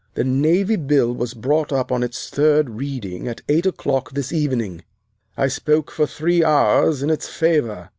The 0.15 0.23
Navy 0.23 0.77
Bill 0.77 1.13
was 1.13 1.35
brought 1.35 1.71
up 1.71 1.91
on 1.91 2.01
its 2.01 2.31
third 2.31 2.71
reading 2.71 3.27
at 3.27 3.41
eight 3.47 3.67
o'clock 3.67 4.13
this 4.13 4.33
evening. 4.33 4.83
I 5.37 5.47
spoke 5.47 5.91
for 5.91 6.07
three 6.07 6.43
hours 6.43 7.03
in 7.03 7.11
its 7.11 7.29
favor. 7.29 7.89